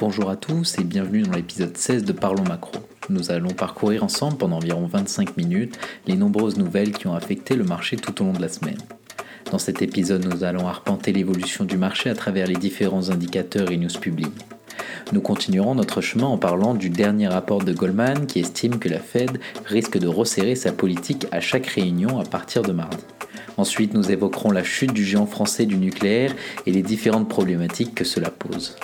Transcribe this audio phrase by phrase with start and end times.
[0.00, 2.78] Bonjour à tous et bienvenue dans l'épisode 16 de Parlons Macro.
[3.10, 5.76] Nous allons parcourir ensemble pendant environ 25 minutes
[6.06, 8.78] les nombreuses nouvelles qui ont affecté le marché tout au long de la semaine.
[9.50, 13.76] Dans cet épisode, nous allons arpenter l'évolution du marché à travers les différents indicateurs et
[13.76, 14.30] news publiés.
[15.12, 19.00] Nous continuerons notre chemin en parlant du dernier rapport de Goldman qui estime que la
[19.00, 23.04] Fed risque de resserrer sa politique à chaque réunion à partir de mardi.
[23.56, 26.32] Ensuite, nous évoquerons la chute du géant français du nucléaire
[26.66, 28.76] et les différentes problématiques que cela pose.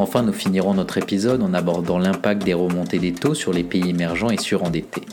[0.00, 3.90] Enfin, nous finirons notre épisode en abordant l'impact des remontées des taux sur les pays
[3.90, 5.04] émergents et surendettés.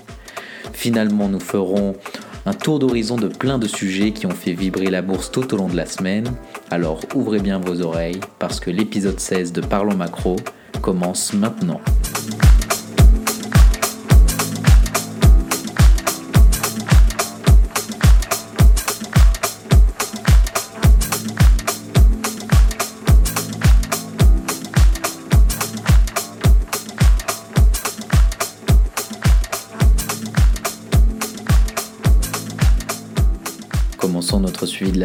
[0.72, 1.98] Finalement, nous ferons
[2.46, 5.58] un tour d'horizon de plein de sujets qui ont fait vibrer la bourse tout au
[5.58, 6.30] long de la semaine.
[6.72, 10.38] Alors ouvrez bien vos oreilles parce que l'épisode 16 de Parlons Macro
[10.82, 11.82] commence maintenant.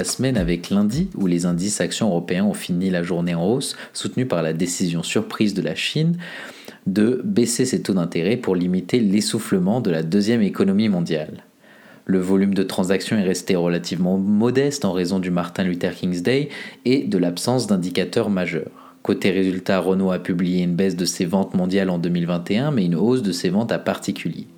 [0.04, 4.28] Semaine avec lundi, où les indices actions européens ont fini la journée en hausse, soutenus
[4.28, 6.16] par la décision surprise de la Chine
[6.86, 11.44] de baisser ses taux d'intérêt pour limiter l'essoufflement de la deuxième économie mondiale.
[12.04, 16.48] Le volume de transactions est resté relativement modeste en raison du Martin Luther King's Day
[16.84, 18.96] et de l'absence d'indicateurs majeurs.
[19.02, 22.96] Côté résultat, Renault a publié une baisse de ses ventes mondiales en 2021, mais une
[22.96, 24.48] hausse de ses ventes à particuliers.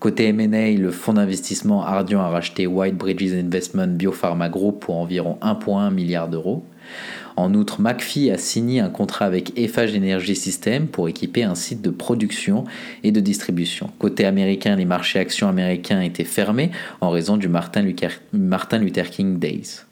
[0.00, 5.36] Côté M&A, le fonds d'investissement Ardian a racheté White Bridges Investment Biopharma Group pour environ
[5.42, 6.64] 1,1 milliard d'euros.
[7.36, 11.82] En outre, McPhee a signé un contrat avec Eiffage Energy System pour équiper un site
[11.82, 12.64] de production
[13.04, 13.90] et de distribution.
[13.98, 16.70] Côté américain, les marchés actions américains étaient fermés
[17.02, 19.89] en raison du Martin Luther King Days.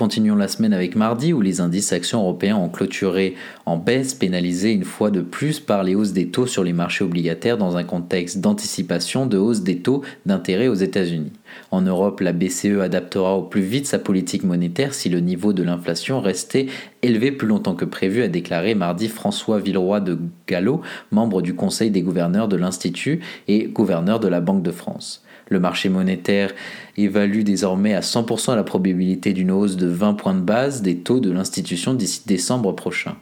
[0.00, 3.34] Continuons la semaine avec mardi où les indices actions européens ont clôturé
[3.66, 7.04] en baisse, pénalisés une fois de plus par les hausses des taux sur les marchés
[7.04, 11.34] obligataires dans un contexte d'anticipation de hausse des taux d'intérêt aux États-Unis.
[11.70, 15.62] En Europe, la BCE adaptera au plus vite sa politique monétaire si le niveau de
[15.62, 16.68] l'inflation restait
[17.02, 20.18] élevé plus longtemps que prévu, a déclaré mardi François Villeroy de
[20.48, 20.80] Gallo,
[21.10, 25.22] membre du Conseil des gouverneurs de l'Institut et gouverneur de la Banque de France.
[25.50, 26.52] Le marché monétaire
[26.96, 31.18] évalue désormais à 100% la probabilité d'une hausse de 20 points de base des taux
[31.18, 33.16] de l'institution d'ici décembre prochain.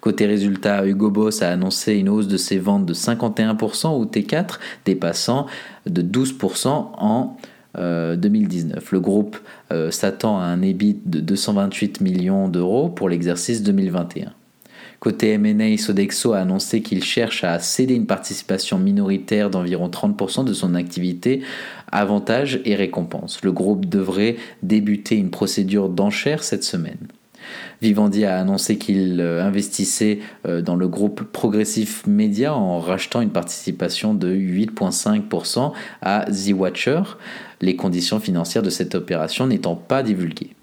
[0.00, 4.58] Côté résultat, Hugo Boss a annoncé une hausse de ses ventes de 51% au T4,
[4.84, 5.46] dépassant
[5.86, 7.36] de 12% en
[7.76, 8.76] 2019.
[8.76, 9.36] Euh, Le groupe
[9.72, 14.32] euh, s'attend à un EBIT de 228 millions d'euros pour l'exercice 2021.
[15.00, 20.52] Côté M&A, Sodexo a annoncé qu'il cherche à céder une participation minoritaire d'environ 30% de
[20.52, 21.42] son activité,
[21.92, 23.40] avantages et récompenses.
[23.44, 26.98] Le groupe devrait débuter une procédure d'enchère cette semaine.
[27.80, 33.30] Vivendi a annoncé qu'il euh, investissait euh, dans le groupe Progressif Media en rachetant une
[33.30, 35.72] participation de 8,5%
[36.02, 37.02] à The Watcher,
[37.60, 40.57] les conditions financières de cette opération n'étant pas divulguées.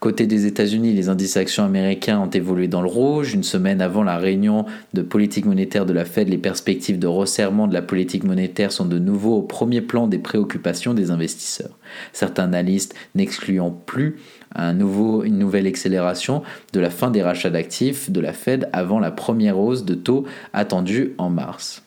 [0.00, 3.34] Côté des États-Unis, les indices actions américains ont évolué dans le rouge.
[3.34, 4.64] Une semaine avant la réunion
[4.94, 8.84] de politique monétaire de la Fed, les perspectives de resserrement de la politique monétaire sont
[8.84, 11.76] de nouveau au premier plan des préoccupations des investisseurs.
[12.12, 14.20] Certains analystes n'excluant plus
[14.56, 16.42] une nouvelle accélération
[16.72, 20.24] de la fin des rachats d'actifs de la Fed avant la première hausse de taux
[20.52, 21.82] attendue en mars.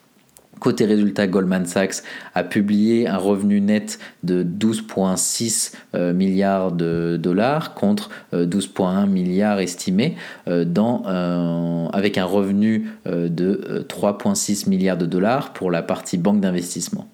[0.62, 2.04] Côté résultat, Goldman Sachs
[2.36, 9.60] a publié un revenu net de 12,6 euh, milliards de dollars contre 12,1 euh, milliards
[9.60, 10.18] estimés,
[10.48, 17.08] euh, avec un revenu de 3,6 milliards de dollars pour la partie banque d'investissement.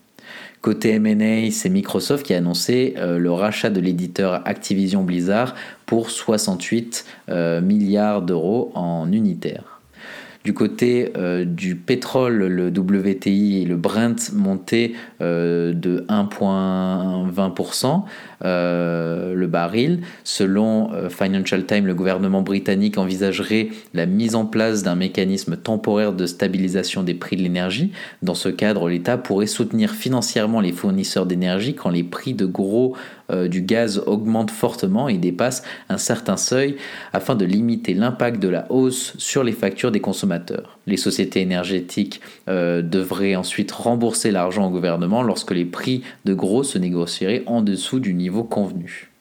[0.60, 5.56] Côté M&A, c'est Microsoft qui a annoncé le rachat de l'éditeur Activision Blizzard
[5.86, 7.06] pour 68
[7.62, 9.77] milliards d'euros en unitaire.
[10.48, 18.06] Du côté euh, du pétrole, le WTI et le Brent montaient euh, de 1,20%
[18.44, 20.02] euh, le baril.
[20.24, 26.26] Selon Financial Times, le gouvernement britannique envisagerait la mise en place d'un mécanisme temporaire de
[26.26, 27.92] stabilisation des prix de l'énergie.
[28.22, 32.96] Dans ce cadre, l'État pourrait soutenir financièrement les fournisseurs d'énergie quand les prix de gros
[33.30, 36.78] euh, du gaz augmente fortement et dépasse un certain seuil
[37.12, 40.80] afin de limiter l'impact de la hausse sur les factures des consommateurs.
[40.88, 46.64] Les sociétés énergétiques euh, devraient ensuite rembourser l'argent au gouvernement lorsque les prix de gros
[46.64, 49.12] se négocieraient en dessous du niveau convenu.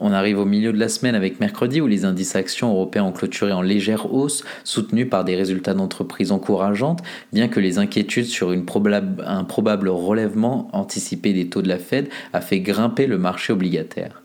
[0.00, 3.12] On arrive au milieu de la semaine avec mercredi où les indices actions européens ont
[3.12, 7.00] clôturé en légère hausse, soutenus par des résultats d'entreprises encourageantes,
[7.32, 12.40] bien que les inquiétudes sur un probable relèvement anticipé des taux de la Fed a
[12.40, 14.23] fait grimper le marché obligataire.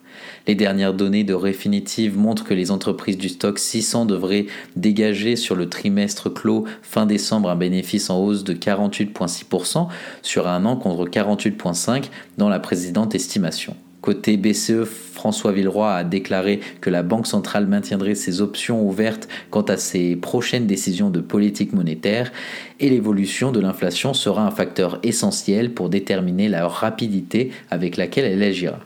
[0.50, 5.56] Les dernières données de Refinitiv montrent que les entreprises du stock 600 devraient dégager sur
[5.56, 9.90] le trimestre clos fin décembre un bénéfice en hausse de 48,6%
[10.24, 12.06] sur un an contre 48,5%
[12.40, 13.76] dans la précédente estimation.
[14.02, 19.62] Côté BCE, François Villeroy a déclaré que la Banque centrale maintiendrait ses options ouvertes quant
[19.62, 22.32] à ses prochaines décisions de politique monétaire
[22.80, 28.42] et l'évolution de l'inflation sera un facteur essentiel pour déterminer la rapidité avec laquelle elle
[28.42, 28.80] agira.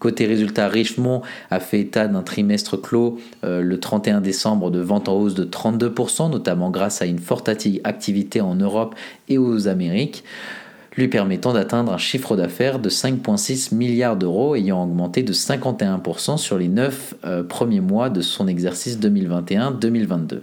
[0.00, 1.20] Côté résultat, Richemont
[1.50, 5.44] a fait état d'un trimestre clos euh, le 31 décembre de vente en hausse de
[5.44, 7.50] 32%, notamment grâce à une forte
[7.84, 8.94] activité en Europe
[9.28, 10.24] et aux Amériques
[10.96, 16.58] lui permettant d'atteindre un chiffre d'affaires de 5,6 milliards d'euros, ayant augmenté de 51% sur
[16.58, 20.40] les 9 euh, premiers mois de son exercice 2021-2022.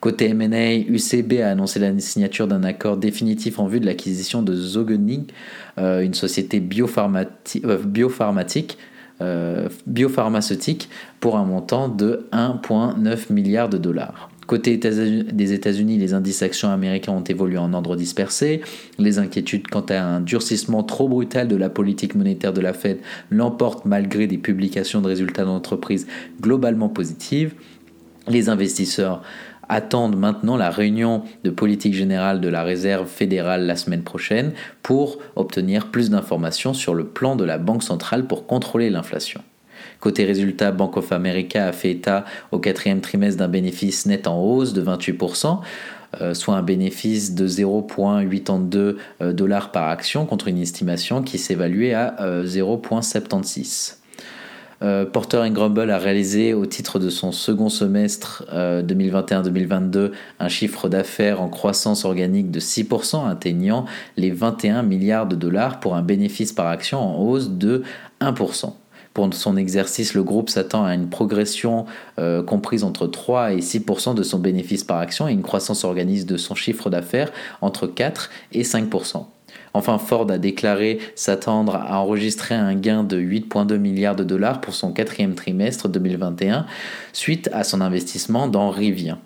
[0.00, 4.54] Côté M&A, UCB a annoncé la signature d'un accord définitif en vue de l'acquisition de
[4.54, 5.32] Zogenig,
[5.78, 7.24] euh, une société euh,
[9.20, 10.88] euh, biopharmaceutique,
[11.18, 14.30] pour un montant de 1,9 milliard de dollars.
[14.48, 18.62] Côté des États-Unis, les indices actions américains ont évolué en ordre dispersé.
[18.98, 22.98] Les inquiétudes quant à un durcissement trop brutal de la politique monétaire de la Fed
[23.30, 26.06] l'emportent malgré des publications de résultats d'entreprises
[26.40, 27.52] globalement positives.
[28.26, 29.22] Les investisseurs
[29.68, 35.18] attendent maintenant la réunion de politique générale de la Réserve fédérale la semaine prochaine pour
[35.36, 39.42] obtenir plus d'informations sur le plan de la Banque centrale pour contrôler l'inflation.
[40.00, 44.40] Côté résultat, Bank of America a fait état au quatrième trimestre d'un bénéfice net en
[44.40, 45.60] hausse de 28%.
[46.22, 51.92] Euh, soit un bénéfice de 0,82 euh, dollars par action contre une estimation qui s'évaluait
[51.92, 53.98] à 0,76.
[54.82, 60.88] Euh, Porter Grumble a réalisé au titre de son second semestre 2021-2022 euh, un chiffre
[60.88, 63.86] d'affaires en croissance organique de 6%, atteignant
[64.16, 67.82] les 21 milliards de dollars pour un bénéfice par action en hausse de
[68.20, 68.72] 1%.
[69.14, 71.86] Pour son exercice, le groupe s'attend à une progression
[72.20, 76.24] euh, comprise entre 3 et 6% de son bénéfice par action et une croissance organique
[76.24, 79.24] de son chiffre d'affaires entre 4 et 5%.
[79.78, 84.74] Enfin, Ford a déclaré s'attendre à enregistrer un gain de 8,2 milliards de dollars pour
[84.74, 86.66] son quatrième trimestre 2021
[87.12, 89.18] suite à son investissement dans Rivian.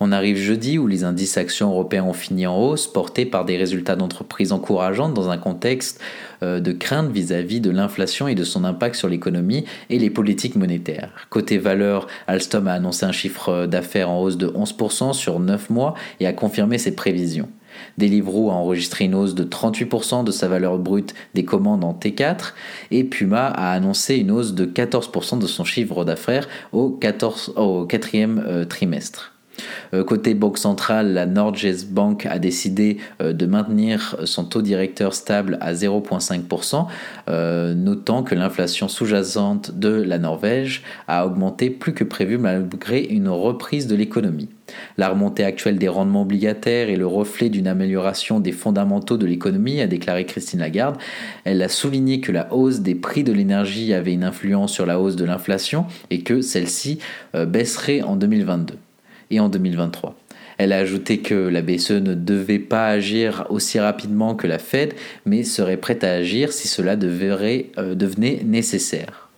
[0.00, 3.58] On arrive jeudi où les indices actions européens ont fini en hausse, portés par des
[3.58, 6.00] résultats d'entreprises encourageantes dans un contexte
[6.42, 10.56] euh, de crainte vis-à-vis de l'inflation et de son impact sur l'économie et les politiques
[10.56, 11.10] monétaires.
[11.28, 15.92] Côté valeur, Alstom a annoncé un chiffre d'affaires en hausse de 11% sur 9 mois
[16.18, 17.50] et a confirmé ses prévisions.
[17.98, 22.52] Deliveroo a enregistré une hausse de 38% de sa valeur brute des commandes en T4
[22.90, 26.98] et Puma a annoncé une hausse de 14% de son chiffre d'affaires au,
[27.56, 29.33] au quatrième euh, trimestre.
[29.92, 35.14] Euh, côté banque centrale, la Norges Bank a décidé euh, de maintenir son taux directeur
[35.14, 36.86] stable à 0,5%,
[37.28, 43.28] euh, notant que l'inflation sous-jacente de la Norvège a augmenté plus que prévu malgré une
[43.28, 44.48] reprise de l'économie.
[44.96, 49.80] La remontée actuelle des rendements obligataires est le reflet d'une amélioration des fondamentaux de l'économie,
[49.82, 50.96] a déclaré Christine Lagarde.
[51.44, 54.98] Elle a souligné que la hausse des prix de l'énergie avait une influence sur la
[54.98, 56.98] hausse de l'inflation et que celle-ci
[57.34, 58.74] baisserait en 2022
[59.30, 60.16] et en 2023.
[60.58, 64.94] Elle a ajouté que la BCE ne devait pas agir aussi rapidement que la Fed,
[65.26, 69.28] mais serait prête à agir si cela euh, devenait nécessaire.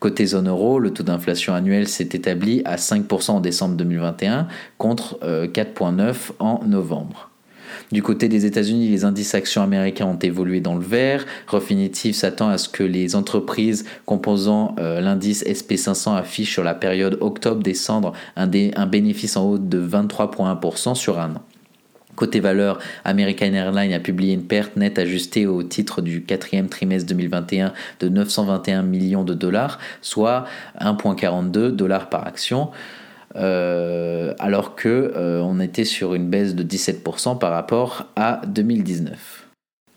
[0.00, 4.46] Côté zone euro, le taux d'inflation annuel s'est établi à 5% en décembre 2021
[4.78, 7.30] contre 4,9% euh, en novembre.
[7.92, 11.24] Du côté des États-Unis, les indices actions américains ont évolué dans le vert.
[11.46, 17.16] Refinitiv s'attend à ce que les entreprises composant euh, l'indice SP500 affichent sur la période
[17.20, 21.42] octobre-décembre un, un bénéfice en haut de 23,1% sur un an.
[22.16, 27.06] Côté valeur, American Airlines a publié une perte nette ajustée au titre du quatrième trimestre
[27.10, 30.46] 2021 de 921 millions de dollars, soit
[30.80, 32.70] 1,42 dollars par action.
[33.34, 39.46] Euh, alors que euh, on était sur une baisse de 17% par rapport à 2019.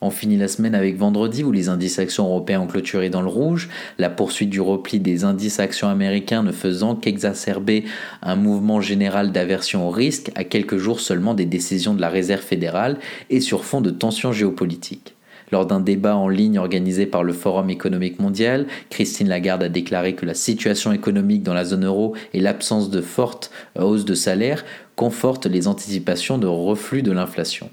[0.01, 3.27] On finit la semaine avec vendredi où les indices actions européens ont clôturé dans le
[3.27, 7.83] rouge, la poursuite du repli des indices actions américains ne faisant qu'exacerber
[8.21, 12.41] un mouvement général d'aversion au risque à quelques jours seulement des décisions de la Réserve
[12.41, 12.97] fédérale
[13.29, 15.15] et sur fond de tensions géopolitiques.
[15.51, 20.13] Lors d'un débat en ligne organisé par le Forum économique mondial, Christine Lagarde a déclaré
[20.13, 24.63] que la situation économique dans la zone euro et l'absence de forte hausse de salaire
[24.95, 27.69] confortent les anticipations de reflux de l'inflation.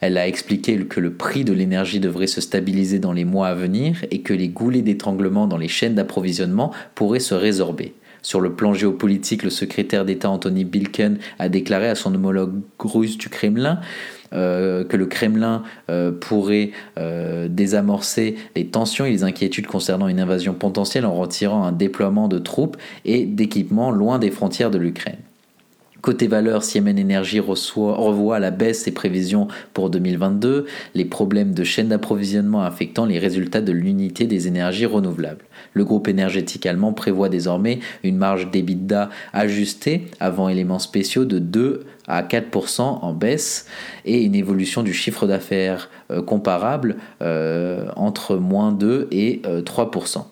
[0.00, 3.54] Elle a expliqué que le prix de l'énergie devrait se stabiliser dans les mois à
[3.54, 7.94] venir et que les goulets d'étranglement dans les chaînes d'approvisionnement pourraient se résorber.
[8.22, 13.18] Sur le plan géopolitique, le secrétaire d'État Anthony Bilken a déclaré à son homologue russe
[13.18, 13.80] du Kremlin
[14.34, 20.20] euh, que le Kremlin euh, pourrait euh, désamorcer les tensions et les inquiétudes concernant une
[20.20, 25.16] invasion potentielle en retirant un déploiement de troupes et d'équipements loin des frontières de l'Ukraine.
[26.00, 31.64] Côté valeur, Siemens Energy revoit à la baisse ses prévisions pour 2022, les problèmes de
[31.64, 35.44] chaîne d'approvisionnement affectant les résultats de l'unité des énergies renouvelables.
[35.72, 41.84] Le groupe énergétique allemand prévoit désormais une marge d'EBITDA ajustée avant éléments spéciaux de 2
[42.06, 43.66] à 4% en baisse
[44.04, 50.24] et une évolution du chiffre d'affaires euh, comparable euh, entre moins 2 et 3%.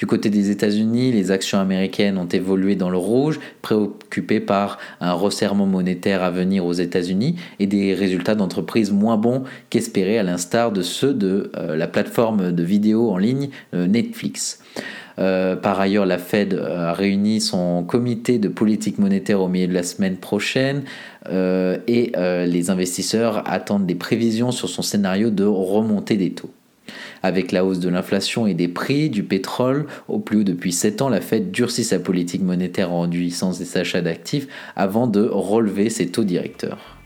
[0.00, 5.12] Du côté des États-Unis, les actions américaines ont évolué dans le rouge, préoccupées par un
[5.12, 10.72] resserrement monétaire à venir aux États-Unis et des résultats d'entreprises moins bons qu'espérés, à l'instar
[10.72, 14.62] de ceux de euh, la plateforme de vidéo en ligne euh, Netflix.
[15.18, 19.74] Euh, par ailleurs, la Fed a réuni son comité de politique monétaire au milieu de
[19.74, 20.84] la semaine prochaine
[21.30, 26.50] et les investisseurs attendent des prévisions sur son scénario de remontée des taux.
[27.22, 31.02] Avec la hausse de l'inflation et des prix du pétrole au plus haut depuis 7
[31.02, 35.90] ans, la Fed durcit sa politique monétaire en réduisant ses achats d'actifs avant de relever
[35.90, 36.99] ses taux directeurs.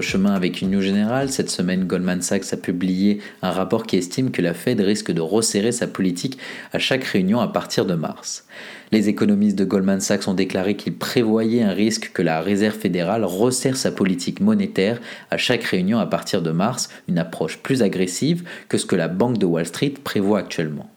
[0.00, 1.30] Chemin avec une news générale.
[1.30, 5.20] Cette semaine, Goldman Sachs a publié un rapport qui estime que la Fed risque de
[5.20, 6.38] resserrer sa politique
[6.72, 8.46] à chaque réunion à partir de mars.
[8.92, 13.24] Les économistes de Goldman Sachs ont déclaré qu'ils prévoyaient un risque que la Réserve fédérale
[13.24, 15.00] resserre sa politique monétaire
[15.30, 19.08] à chaque réunion à partir de mars, une approche plus agressive que ce que la
[19.08, 20.93] Banque de Wall Street prévoit actuellement.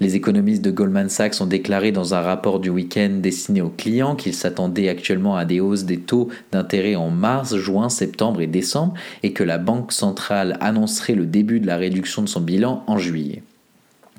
[0.00, 4.16] Les économistes de Goldman Sachs ont déclaré dans un rapport du week-end destiné aux clients
[4.16, 8.94] qu'ils s'attendaient actuellement à des hausses des taux d'intérêt en mars, juin, septembre et décembre
[9.22, 12.98] et que la Banque centrale annoncerait le début de la réduction de son bilan en
[12.98, 13.42] juillet.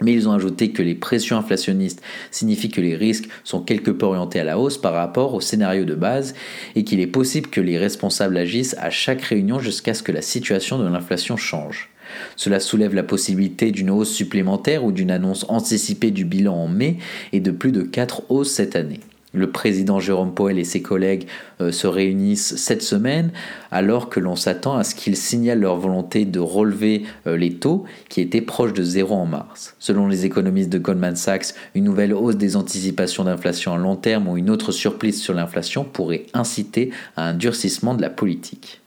[0.01, 2.01] Mais ils ont ajouté que les pressions inflationnistes
[2.31, 5.85] signifient que les risques sont quelque peu orientés à la hausse par rapport au scénario
[5.85, 6.33] de base
[6.75, 10.21] et qu'il est possible que les responsables agissent à chaque réunion jusqu'à ce que la
[10.21, 11.92] situation de l'inflation change.
[12.35, 16.97] Cela soulève la possibilité d'une hausse supplémentaire ou d'une annonce anticipée du bilan en mai
[17.31, 18.99] et de plus de 4 hausses cette année.
[19.35, 21.25] Le président Jérôme Powell et ses collègues
[21.59, 23.31] euh, se réunissent cette semaine
[23.71, 27.83] alors que l'on s'attend à ce qu'ils signalent leur volonté de relever euh, les taux
[28.09, 29.75] qui étaient proches de zéro en mars.
[29.79, 34.27] Selon les économistes de Goldman Sachs, une nouvelle hausse des anticipations d'inflation à long terme
[34.27, 38.82] ou une autre surprise sur l'inflation pourrait inciter à un durcissement de la politique.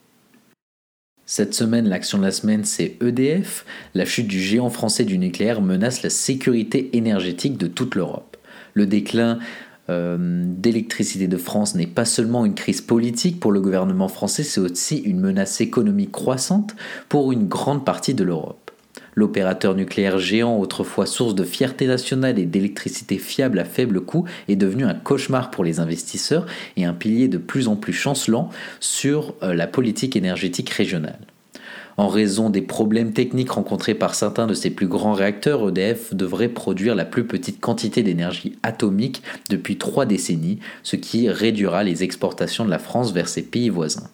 [1.28, 3.64] Cette semaine, l'action de la semaine, c'est EDF.
[3.94, 8.36] La chute du géant français du nucléaire menace la sécurité énergétique de toute l'Europe.
[8.74, 9.40] Le déclin
[9.90, 14.60] euh, d'électricité de France n'est pas seulement une crise politique pour le gouvernement français, c'est
[14.60, 16.76] aussi une menace économique croissante
[17.08, 18.65] pour une grande partie de l'Europe.
[19.18, 24.56] L'opérateur nucléaire géant, autrefois source de fierté nationale et d'électricité fiable à faible coût, est
[24.56, 26.44] devenu un cauchemar pour les investisseurs
[26.76, 31.18] et un pilier de plus en plus chancelant sur euh, la politique énergétique régionale.
[31.96, 36.50] En raison des problèmes techniques rencontrés par certains de ses plus grands réacteurs, EDF devrait
[36.50, 42.66] produire la plus petite quantité d'énergie atomique depuis trois décennies, ce qui réduira les exportations
[42.66, 44.10] de la France vers ses pays voisins.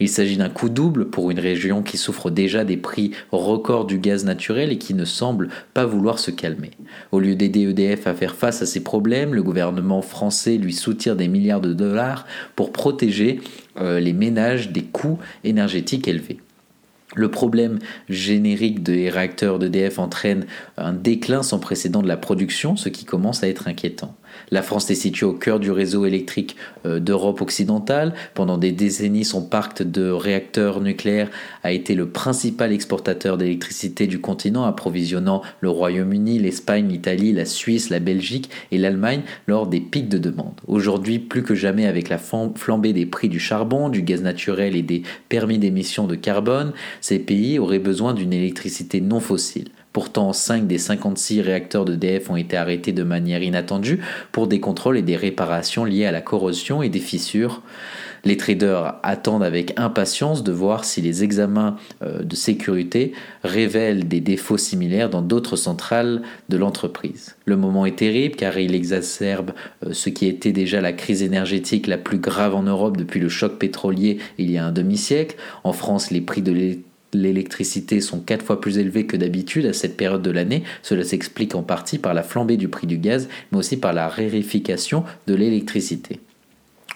[0.00, 3.98] Il s'agit d'un coup double pour une région qui souffre déjà des prix records du
[3.98, 6.70] gaz naturel et qui ne semble pas vouloir se calmer.
[7.12, 11.16] Au lieu d'aider EDF à faire face à ces problèmes, le gouvernement français lui soutire
[11.16, 12.26] des milliards de dollars
[12.56, 13.40] pour protéger
[13.80, 16.38] euh, les ménages des coûts énergétiques élevés.
[17.14, 17.78] Le problème
[18.08, 23.42] générique des réacteurs d'EDF entraîne un déclin sans précédent de la production, ce qui commence
[23.42, 24.14] à être inquiétant.
[24.50, 26.56] La France est située au cœur du réseau électrique
[26.86, 28.14] euh, d'Europe occidentale.
[28.34, 31.30] Pendant des décennies, son parc de réacteurs nucléaires
[31.62, 37.90] a été le principal exportateur d'électricité du continent, approvisionnant le Royaume-Uni, l'Espagne, l'Italie, la Suisse,
[37.90, 40.60] la Belgique et l'Allemagne lors des pics de demande.
[40.66, 44.82] Aujourd'hui, plus que jamais avec la flambée des prix du charbon, du gaz naturel et
[44.82, 49.68] des permis d'émission de carbone, ces pays auraient besoin d'une électricité non fossile.
[49.98, 53.98] Pourtant, 5 des 56 réacteurs d'EDF ont été arrêtés de manière inattendue
[54.30, 57.62] pour des contrôles et des réparations liées à la corrosion et des fissures.
[58.24, 63.12] Les traders attendent avec impatience de voir si les examens euh, de sécurité
[63.42, 67.34] révèlent des défauts similaires dans d'autres centrales de l'entreprise.
[67.44, 69.50] Le moment est terrible car il exacerbe
[69.84, 73.28] euh, ce qui était déjà la crise énergétique la plus grave en Europe depuis le
[73.28, 75.34] choc pétrolier il y a un demi-siècle.
[75.64, 76.87] En France, les prix de l'électricité
[78.00, 80.64] sont quatre fois plus élevés que d'habitude à cette période de l'année.
[80.82, 84.08] Cela s'explique en partie par la flambée du prix du gaz, mais aussi par la
[84.08, 86.20] rérification de l'électricité.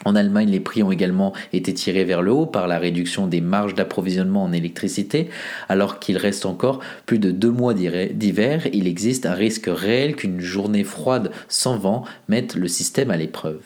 [0.04, 3.40] En Allemagne, les prix ont également été tirés vers le haut par la réduction des
[3.40, 5.28] marges d'approvisionnement en électricité.
[5.68, 10.40] Alors qu'il reste encore plus de deux mois d'hiver, il existe un risque réel qu'une
[10.40, 13.60] journée froide sans vent mette le système à l'épreuve.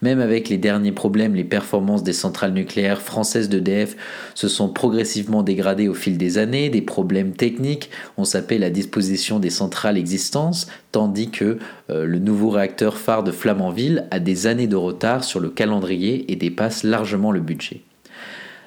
[0.00, 3.96] Même avec les derniers problèmes, les performances des centrales nucléaires françaises d'EDF
[4.34, 9.38] se sont progressivement dégradées au fil des années, des problèmes techniques ont sapé la disposition
[9.38, 11.58] des centrales existantes, tandis que
[11.90, 16.30] euh, le nouveau réacteur phare de Flamanville a des années de retard sur le calendrier
[16.30, 17.82] et dépasse largement le budget.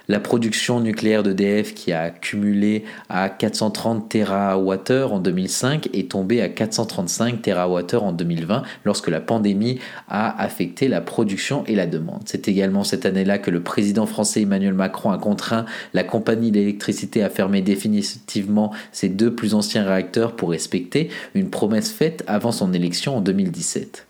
[0.07, 6.49] La production nucléaire d'EDF qui a cumulé à 430 TWh en 2005 est tombée à
[6.49, 12.21] 435 TWh en 2020 lorsque la pandémie a affecté la production et la demande.
[12.25, 17.23] C'est également cette année-là que le président français Emmanuel Macron a contraint la compagnie d'électricité
[17.23, 22.73] à fermer définitivement ses deux plus anciens réacteurs pour respecter une promesse faite avant son
[22.73, 24.05] élection en 2017.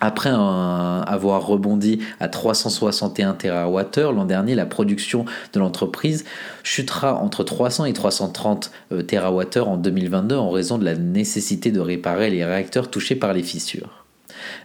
[0.00, 5.24] Après avoir rebondi à 361 TWh l'an dernier, la production
[5.54, 6.26] de l'entreprise
[6.62, 11.80] chutera entre 300 et 330 euh, TWh en 2022 en raison de la nécessité de
[11.80, 14.04] réparer les réacteurs touchés par les fissures.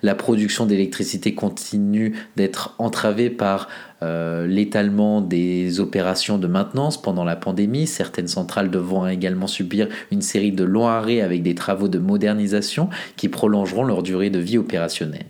[0.04, 3.70] La production d'électricité continue d'être entravée par
[4.04, 7.88] euh, l'étalement des opérations de maintenance pendant la pandémie.
[7.88, 12.90] Certaines centrales devront également subir une série de longs arrêts avec des travaux de modernisation
[13.16, 15.28] qui prolongeront leur durée de vie opérationnelle.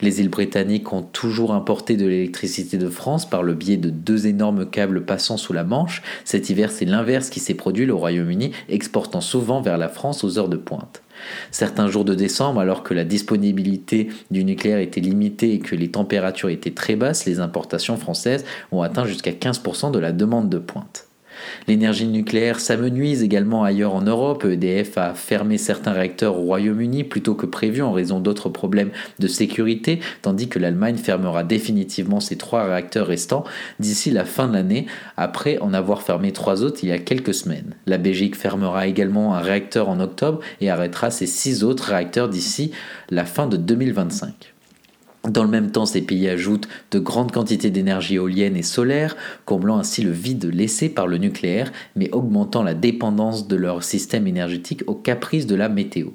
[0.00, 4.26] Les îles britanniques ont toujours importé de l'électricité de France par le biais de deux
[4.26, 6.02] énormes câbles passant sous la Manche.
[6.24, 10.38] Cet hiver, c'est l'inverse qui s'est produit, le Royaume-Uni exportant souvent vers la France aux
[10.38, 11.03] heures de pointe.
[11.50, 15.90] Certains jours de décembre, alors que la disponibilité du nucléaire était limitée et que les
[15.90, 20.58] températures étaient très basses, les importations françaises ont atteint jusqu'à 15% de la demande de
[20.58, 21.06] pointe.
[21.68, 24.44] L'énergie nucléaire s'amenuise également ailleurs en Europe.
[24.44, 29.28] EDF a fermé certains réacteurs au Royaume-Uni plutôt que prévu en raison d'autres problèmes de
[29.28, 33.44] sécurité, tandis que l'Allemagne fermera définitivement ses trois réacteurs restants
[33.78, 37.34] d'ici la fin de l'année, après en avoir fermé trois autres il y a quelques
[37.34, 37.74] semaines.
[37.86, 42.72] La Belgique fermera également un réacteur en octobre et arrêtera ses six autres réacteurs d'ici
[43.10, 44.53] la fin de 2025.
[45.28, 49.78] Dans le même temps, ces pays ajoutent de grandes quantités d'énergie éolienne et solaire, comblant
[49.78, 54.82] ainsi le vide laissé par le nucléaire, mais augmentant la dépendance de leur système énergétique
[54.86, 56.10] aux caprices de la météo.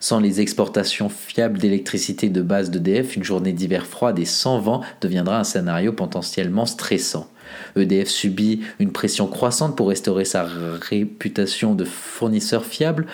[0.00, 4.82] Sans les exportations fiables d'électricité de base d'EDF, une journée d'hiver froide et sans vent
[5.00, 7.28] deviendra un scénario potentiellement stressant.
[7.76, 13.06] EDF subit une pression croissante pour restaurer sa réputation de fournisseur fiable.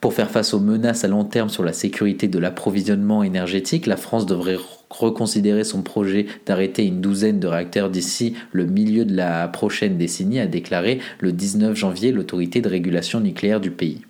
[0.00, 3.96] Pour faire face aux menaces à long terme sur la sécurité de l'approvisionnement énergétique, la
[3.96, 4.58] France devrait
[4.90, 10.38] reconsidérer son projet d'arrêter une douzaine de réacteurs d'ici le milieu de la prochaine décennie,
[10.38, 14.02] a déclaré le 19 janvier l'autorité de régulation nucléaire du pays.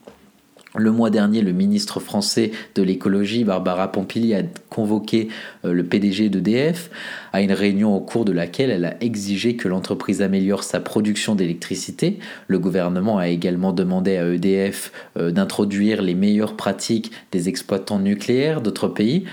[0.75, 5.29] Le mois dernier, le ministre français de l'écologie, Barbara Pompili, a convoqué
[5.65, 6.91] euh, le PDG d'EDF
[7.33, 11.35] à une réunion au cours de laquelle elle a exigé que l'entreprise améliore sa production
[11.35, 12.19] d'électricité.
[12.49, 18.61] Le gouvernement a également demandé à EDF euh, d'introduire les meilleures pratiques des exploitants nucléaires
[18.61, 19.25] d'autres pays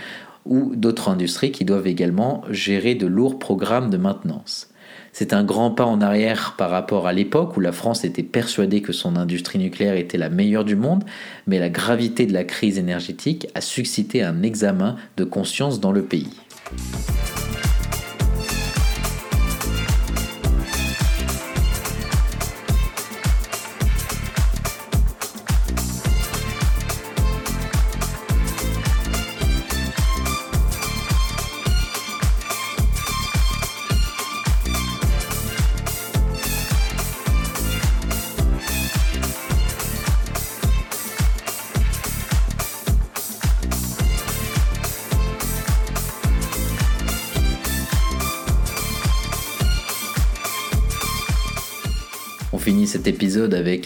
[0.45, 4.69] ou d'autres industries qui doivent également gérer de lourds programmes de maintenance.
[5.17, 8.81] C'est un grand pas en arrière par rapport à l'époque où la France était persuadée
[8.81, 11.05] que son industrie nucléaire était la meilleure du monde,
[11.47, 16.03] mais la gravité de la crise énergétique a suscité un examen de conscience dans le
[16.03, 16.33] pays.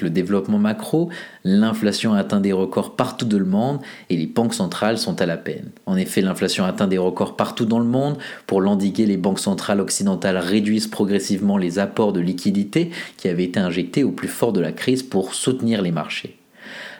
[0.01, 1.09] Le développement macro,
[1.43, 5.37] l'inflation atteint des records partout dans le monde et les banques centrales sont à la
[5.37, 5.71] peine.
[5.85, 8.17] En effet, l'inflation atteint des records partout dans le monde.
[8.47, 13.59] Pour l'endiguer, les banques centrales occidentales réduisent progressivement les apports de liquidités qui avaient été
[13.59, 16.38] injectés au plus fort de la crise pour soutenir les marchés.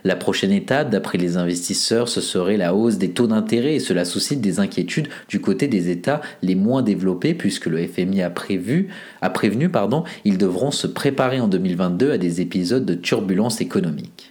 [0.03, 4.05] La prochaine étape, d'après les investisseurs, ce serait la hausse des taux d'intérêt et cela
[4.05, 8.89] suscite des inquiétudes du côté des États les moins développés puisque le FMI a, prévu,
[9.21, 14.28] a prévenu pardon, ils devront se préparer en 2022 à des épisodes de turbulence économique.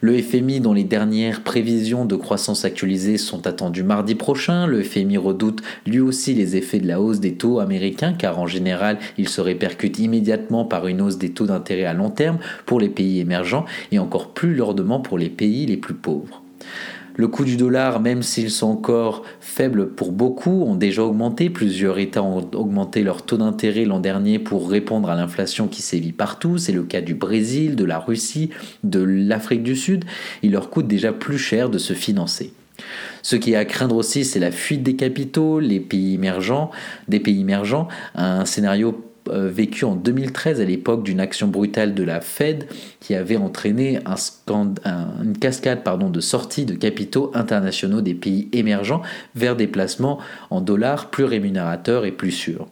[0.00, 5.16] Le FMI, dont les dernières prévisions de croissance actualisées sont attendues mardi prochain, le FMI
[5.16, 9.28] redoute lui aussi les effets de la hausse des taux américains car en général il
[9.28, 13.20] se répercute immédiatement par une hausse des taux d'intérêt à long terme pour les pays
[13.20, 16.42] émergents et encore plus lourdement pour les pays les plus pauvres.
[17.18, 21.48] Le coût du dollar, même s'ils sont encore faibles pour beaucoup, ont déjà augmenté.
[21.48, 26.12] Plusieurs États ont augmenté leur taux d'intérêt l'an dernier pour répondre à l'inflation qui sévit
[26.12, 26.58] partout.
[26.58, 28.50] C'est le cas du Brésil, de la Russie,
[28.84, 30.04] de l'Afrique du Sud.
[30.42, 32.52] Il leur coûte déjà plus cher de se financer.
[33.22, 36.70] Ce qui est à craindre aussi, c'est la fuite des capitaux, les pays émergents,
[37.08, 42.20] des pays émergents, un scénario vécu en 2013 à l'époque d'une action brutale de la
[42.20, 42.66] Fed
[43.00, 49.02] qui avait entraîné une cascade de sortie de capitaux internationaux des pays émergents
[49.34, 50.18] vers des placements
[50.50, 52.66] en dollars plus rémunérateurs et plus sûrs.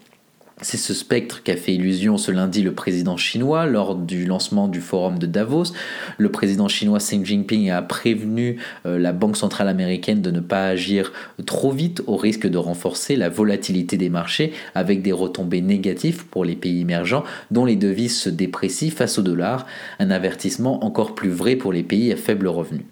[0.62, 4.81] C'est ce spectre qu'a fait illusion ce lundi le président chinois lors du lancement du
[4.81, 5.73] forum de Davos.
[6.17, 10.67] Le président chinois Xi Jinping a prévenu euh, la Banque centrale américaine de ne pas
[10.67, 11.12] agir
[11.45, 16.45] trop vite au risque de renforcer la volatilité des marchés avec des retombées négatives pour
[16.45, 19.67] les pays émergents dont les devises se déprécient face au dollar,
[19.99, 22.87] un avertissement encore plus vrai pour les pays à faible revenu.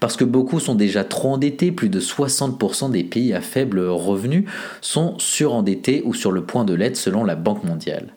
[0.00, 4.46] Parce que beaucoup sont déjà trop endettés, plus de 60% des pays à faible revenu
[4.80, 8.14] sont surendettés ou sur le point de l'être selon la Banque mondiale.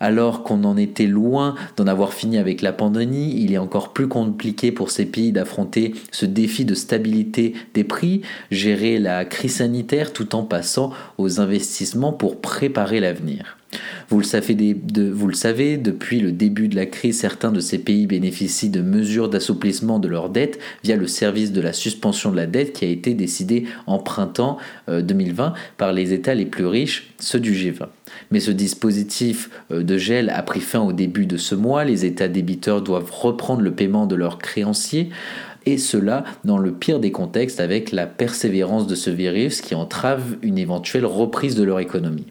[0.00, 4.08] Alors qu'on en était loin d'en avoir fini avec la pandémie, il est encore plus
[4.08, 10.12] compliqué pour ces pays d'affronter ce défi de stabilité des prix, gérer la crise sanitaire
[10.12, 13.57] tout en passant aux investissements pour préparer l'avenir.
[14.08, 18.80] Vous le, savez, depuis le début de la crise, certains de ces pays bénéficient de
[18.80, 22.86] mesures d'assouplissement de leurs dettes via le service de la suspension de la dette qui
[22.86, 24.56] a été décidé en printemps
[24.88, 27.88] 2020 euh, par les États les plus riches, ceux du G20.
[28.30, 31.84] Mais ce dispositif euh, de gel a pris fin au début de ce mois.
[31.84, 35.10] Les États débiteurs doivent reprendre le paiement de leurs créanciers
[35.66, 40.36] et cela dans le pire des contextes avec la persévérance de ce virus qui entrave
[40.40, 42.26] une éventuelle reprise de leur économie.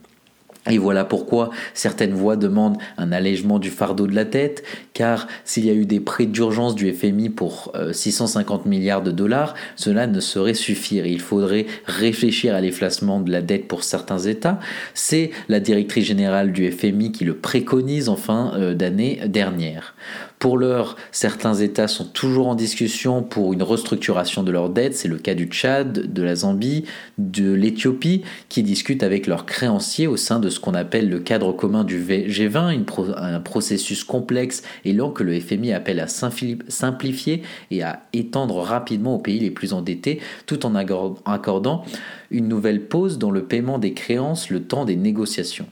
[0.70, 5.66] Et voilà pourquoi certaines voix demandent un allègement du fardeau de la tête, car s'il
[5.66, 10.08] y a eu des prêts d'urgence du FMI pour 650 euh, milliards de dollars, cela
[10.08, 11.06] ne saurait suffire.
[11.06, 14.60] Il faudrait réfléchir à l'effacement de la dette pour certains États.
[14.94, 19.96] C'est la directrice générale du FMI qui le préconise en fin euh, d'année dernière.
[20.40, 24.96] Pour l'heure, certains États sont toujours en discussion pour une restructuration de leurs dettes.
[24.96, 26.86] C'est le cas du Tchad, de la Zambie,
[27.18, 31.54] de l'Éthiopie, qui discutent avec leurs créanciers au sein de ce qu'on appelle le cadre
[31.54, 32.86] commun du G20,
[33.18, 39.16] un processus complexe et lent que le FMI appelle à simplifier et à étendre rapidement
[39.16, 41.84] aux pays les plus endettés, tout en accordant
[42.30, 45.66] une nouvelle pause dans le paiement des créances le temps des négociations.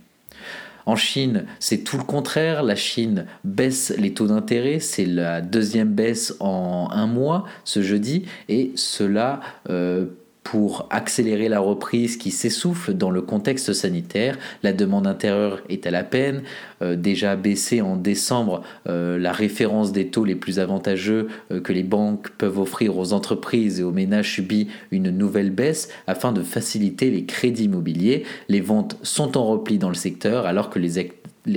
[0.85, 2.63] En Chine, c'est tout le contraire.
[2.63, 4.79] La Chine baisse les taux d'intérêt.
[4.79, 8.25] C'est la deuxième baisse en un mois ce jeudi.
[8.49, 10.05] Et cela euh,
[10.45, 14.37] pour accélérer la reprise qui s'essouffle dans le contexte sanitaire.
[14.61, 16.43] La demande intérieure est à la peine,
[16.83, 21.73] euh, déjà baissée en décembre euh, la référence des taux les plus avantageux euh, que
[21.73, 26.43] les banques peuvent offrir aux entreprises et aux ménages subit une nouvelle baisse afin de
[26.43, 28.23] faciliter les crédits immobiliers.
[28.47, 30.99] Les ventes sont en repli dans le secteur alors que les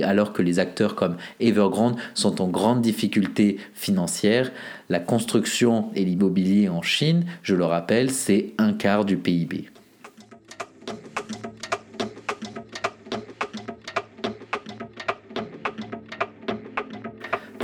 [0.03, 4.51] alors que les acteurs comme Evergrande sont en grande difficulté financière.
[4.89, 9.69] La construction et l'immobilier en Chine, je le rappelle, c'est un quart du PIB.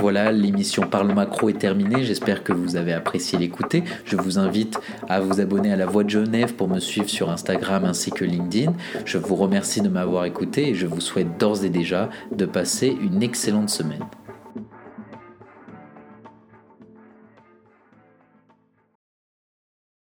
[0.06, 2.04] Voilà, l'émission Parle Macro est terminée.
[2.04, 3.82] J'espère que vous avez apprécié l'écouter.
[4.04, 7.28] Je vous invite à vous abonner à La Voix de Genève pour me suivre sur
[7.28, 8.72] Instagram ainsi que LinkedIn.
[9.04, 12.96] Je vous remercie de m'avoir écouté et je vous souhaite d'ores et déjà de passer
[13.02, 14.04] une excellente semaine.